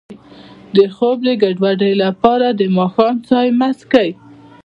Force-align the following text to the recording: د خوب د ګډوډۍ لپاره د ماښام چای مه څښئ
د 0.75 0.77
خوب 0.95 1.17
د 1.27 1.29
ګډوډۍ 1.41 1.93
لپاره 2.03 2.47
د 2.59 2.61
ماښام 2.77 3.15
چای 3.27 3.47
مه 3.59 3.69
څښئ 3.79 4.09